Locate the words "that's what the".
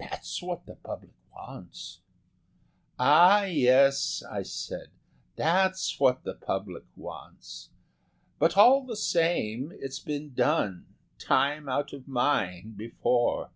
0.00-0.74, 5.36-6.34